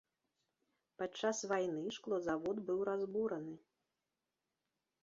Падчас 1.01 1.37
вайны 1.51 1.83
шклозавод 1.99 2.57
быў 2.71 2.79
разбураны. 2.91 3.55